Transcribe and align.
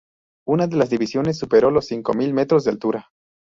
Una 0.47 0.65
de 0.65 0.77
las 0.77 0.89
divisiones 0.89 1.37
superó 1.37 1.69
los 1.69 1.85
cinco 1.85 2.15
mil 2.15 2.33
metros 2.33 2.63
de 2.63 2.71
altura. 2.71 3.11